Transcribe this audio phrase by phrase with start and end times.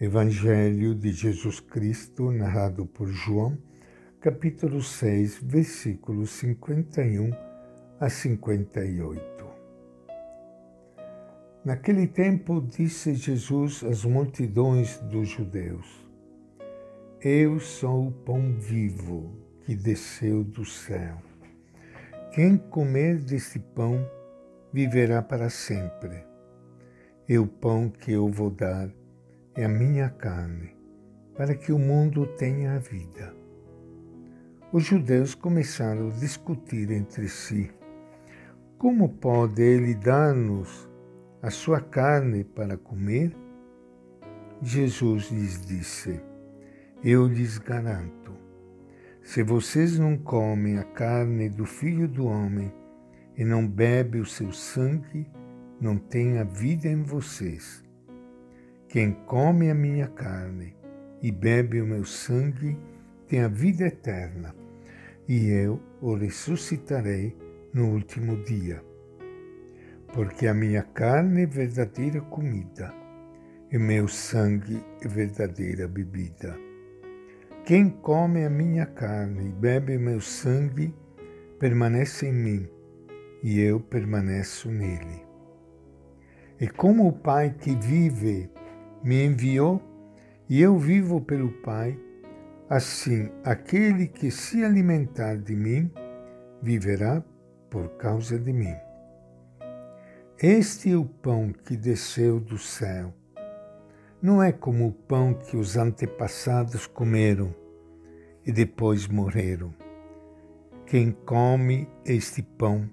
[0.00, 3.56] Evangelho de Jesus Cristo, narrado por João,
[4.20, 7.30] capítulo 6, versículos 51
[8.00, 9.22] a 58.
[11.64, 15.86] Naquele tempo disse Jesus às multidões dos judeus:
[17.20, 19.30] Eu sou o pão vivo
[19.64, 21.22] que desceu do céu.
[22.32, 24.04] Quem comer deste pão
[24.72, 26.24] viverá para sempre.
[27.28, 28.90] E o pão que eu vou dar
[29.56, 30.76] é a minha carne,
[31.36, 33.32] para que o mundo tenha a vida.
[34.72, 37.70] Os judeus começaram a discutir entre si.
[38.76, 40.90] Como pode ele dar-nos
[41.40, 43.32] a sua carne para comer?
[44.60, 46.20] Jesus lhes disse:
[47.04, 48.32] Eu lhes garanto,
[49.22, 52.74] se vocês não comem a carne do Filho do Homem
[53.36, 55.30] e não bebem o seu sangue,
[55.80, 57.83] não tem a vida em vocês.
[58.94, 60.72] Quem come a minha carne
[61.20, 62.78] e bebe o meu sangue
[63.26, 64.54] tem a vida eterna,
[65.26, 67.36] e eu o ressuscitarei
[67.72, 68.80] no último dia.
[70.12, 72.94] Porque a minha carne é verdadeira comida,
[73.68, 76.56] e meu sangue é verdadeira bebida.
[77.64, 80.94] Quem come a minha carne e bebe o meu sangue
[81.58, 82.68] permanece em mim,
[83.42, 85.26] e eu permaneço nele.
[86.60, 88.48] E como o Pai que vive
[89.04, 89.82] me enviou
[90.48, 91.98] e eu vivo pelo Pai,
[92.70, 95.92] assim aquele que se alimentar de mim
[96.62, 97.22] viverá
[97.68, 98.74] por causa de mim.
[100.42, 103.12] Este é o pão que desceu do céu.
[104.22, 107.54] Não é como o pão que os antepassados comeram
[108.44, 109.74] e depois morreram.
[110.86, 112.88] Quem come este pão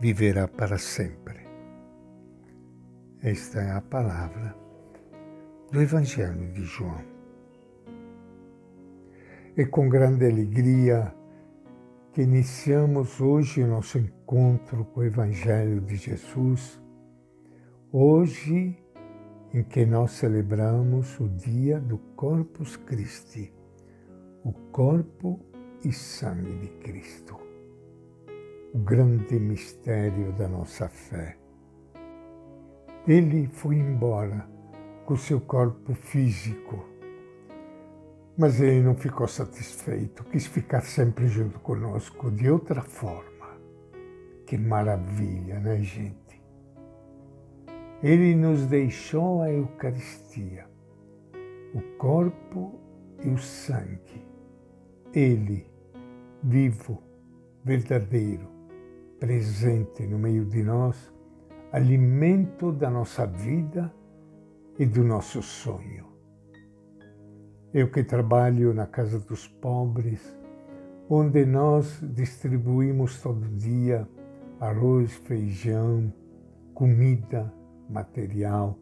[0.00, 1.40] viverá para sempre.
[3.20, 4.67] Esta é a palavra
[5.70, 7.04] do Evangelho de João.
[9.54, 11.14] É com grande alegria
[12.12, 16.80] que iniciamos hoje o nosso encontro com o Evangelho de Jesus,
[17.92, 18.78] hoje
[19.52, 23.52] em que nós celebramos o dia do Corpus Christi,
[24.42, 25.38] o corpo
[25.84, 27.36] e sangue de Cristo,
[28.72, 31.36] o grande mistério da nossa fé.
[33.06, 34.57] Ele foi embora
[35.08, 36.84] com seu corpo físico.
[38.36, 43.56] Mas ele não ficou satisfeito, quis ficar sempre junto conosco de outra forma.
[44.44, 46.42] Que maravilha, né, gente?
[48.02, 50.66] Ele nos deixou a Eucaristia,
[51.74, 52.78] o corpo
[53.24, 54.22] e o sangue.
[55.14, 55.66] Ele,
[56.42, 57.02] vivo,
[57.64, 58.46] verdadeiro,
[59.18, 61.10] presente no meio de nós,
[61.72, 63.90] alimento da nossa vida
[64.78, 66.06] e do nosso sonho.
[67.74, 70.20] Eu que trabalho na Casa dos Pobres,
[71.10, 74.08] onde nós distribuímos todo dia
[74.60, 76.12] arroz, feijão,
[76.74, 77.52] comida,
[77.88, 78.78] material,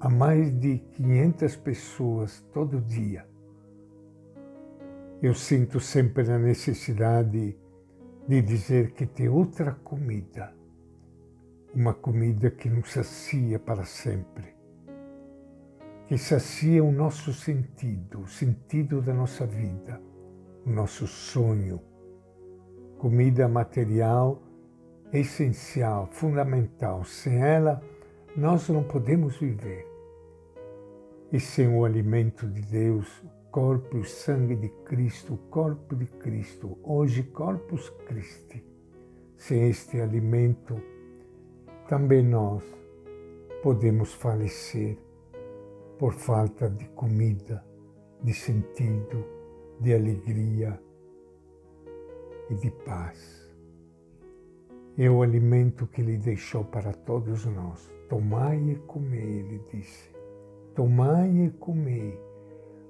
[0.00, 3.26] a mais de 500 pessoas todo dia.
[5.20, 7.58] Eu sinto sempre a necessidade
[8.26, 10.54] de dizer que tem outra comida
[11.74, 14.54] uma comida que nos sacia para sempre,
[16.06, 20.00] que sacia o nosso sentido, o sentido da nossa vida,
[20.66, 21.80] o nosso sonho.
[22.98, 24.42] Comida material
[25.12, 27.04] essencial, fundamental.
[27.04, 27.82] Sem ela,
[28.36, 29.86] nós não podemos viver.
[31.32, 35.94] E sem o alimento de Deus, o corpo e o sangue de Cristo, o corpo
[35.94, 38.64] de Cristo, hoje Corpus Christi,
[39.36, 40.80] sem este alimento,
[41.88, 42.62] também nós
[43.62, 44.98] podemos falecer
[45.98, 47.64] por falta de comida,
[48.22, 49.24] de sentido,
[49.80, 50.78] de alegria
[52.50, 53.50] e de paz.
[54.98, 57.90] É o alimento que ele deixou para todos nós.
[58.08, 60.10] Tomai e comei, ele disse.
[60.74, 62.20] Tomai e comei,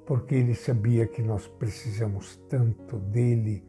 [0.07, 3.63] porque ele sabia que nós precisamos tanto dele.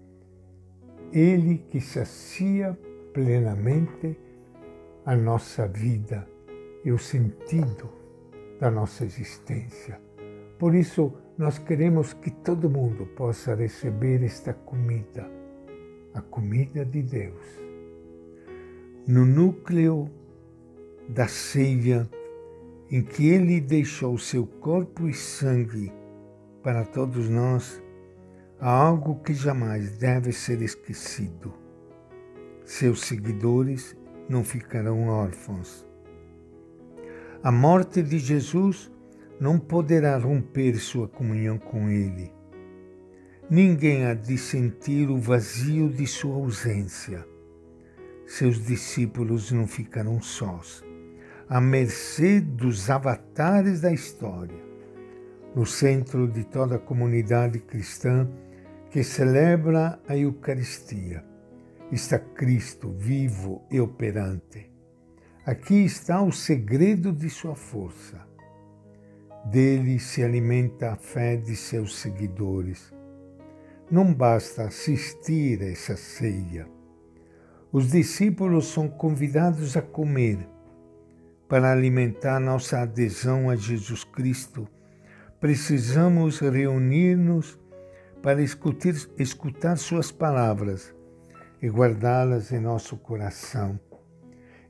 [1.13, 2.77] Ele que sacia
[3.13, 4.17] plenamente
[5.09, 6.29] a nossa vida
[6.85, 7.89] e o sentido
[8.59, 9.99] da nossa existência.
[10.59, 15.27] Por isso, nós queremos que todo mundo possa receber esta comida,
[16.13, 17.43] a comida de Deus.
[19.07, 20.11] No núcleo
[21.07, 22.07] da ceia
[22.91, 25.91] em que Ele deixou seu corpo e sangue
[26.61, 27.81] para todos nós,
[28.59, 31.51] há algo que jamais deve ser esquecido.
[32.63, 33.97] Seus seguidores
[34.29, 35.85] não ficarão órfãos.
[37.43, 38.91] A morte de Jesus
[39.39, 42.31] não poderá romper sua comunhão com Ele.
[43.49, 47.25] Ninguém há de sentir o vazio de sua ausência.
[48.27, 50.83] Seus discípulos não ficarão sós,
[51.47, 54.69] à mercê dos avatares da história.
[55.55, 58.29] No centro de toda a comunidade cristã
[58.91, 61.23] que celebra a Eucaristia,
[61.91, 64.71] está Cristo vivo e operante.
[65.45, 68.21] Aqui está o segredo de sua força.
[69.45, 72.93] Dele se alimenta a fé de seus seguidores.
[73.89, 76.67] Não basta assistir a essa ceia.
[77.71, 80.47] Os discípulos são convidados a comer.
[81.47, 84.67] Para alimentar nossa adesão a Jesus Cristo,
[85.39, 87.57] precisamos reunir-nos
[88.21, 90.93] para escutar, escutar Suas palavras
[91.61, 93.79] e guardá-las em nosso coração,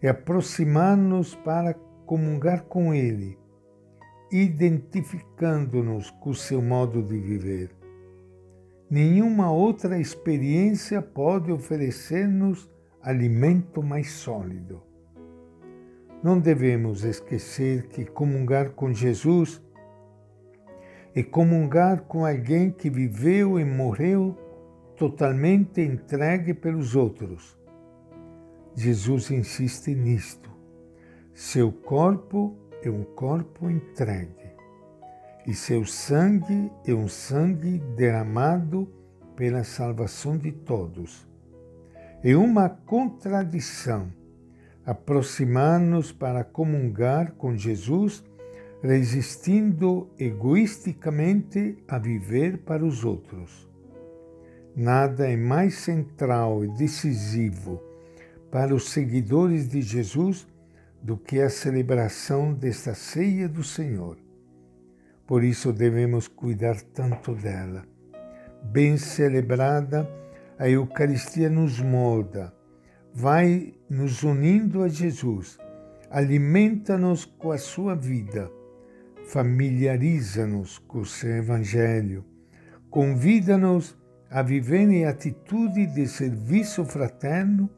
[0.02, 1.74] e aproximar-nos para
[2.06, 3.38] comungar com Ele,
[4.32, 7.72] identificando-nos com o seu modo de viver.
[8.90, 12.70] Nenhuma outra experiência pode oferecer-nos
[13.02, 14.82] alimento mais sólido.
[16.24, 19.62] Não devemos esquecer que comungar com Jesus
[21.16, 24.38] é comungar com alguém que viveu e morreu
[25.00, 27.58] totalmente entregue pelos outros.
[28.76, 30.52] Jesus insiste nisto.
[31.34, 34.52] Seu corpo é um corpo entregue
[35.48, 38.92] e seu sangue é um sangue derramado
[39.38, 41.26] pela salvação de todos.
[42.22, 44.12] É uma contradição
[44.86, 48.22] aproximar-nos para comungar com Jesus,
[48.84, 53.69] resistindo egoisticamente a viver para os outros.
[54.82, 57.84] Nada é mais central e decisivo
[58.50, 60.48] para os seguidores de Jesus
[61.04, 64.16] do que a celebração desta ceia do Senhor.
[65.28, 67.84] Por isso devemos cuidar tanto dela.
[68.64, 70.10] Bem celebrada,
[70.58, 72.54] a Eucaristia nos molda,
[73.14, 75.60] vai nos unindo a Jesus,
[76.10, 78.50] alimenta-nos com a sua vida,
[79.26, 82.24] familiariza-nos com o seu Evangelho,
[82.90, 83.99] convida-nos
[84.30, 87.70] a viver em atitude de serviço fraterno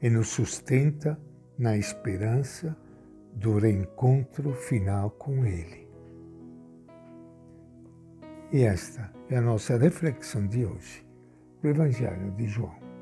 [0.00, 1.18] e nos sustenta
[1.58, 2.76] na esperança
[3.34, 5.88] do reencontro final com Ele.
[8.52, 11.04] E esta é a nossa reflexão de hoje
[11.60, 12.93] do Evangelho de João.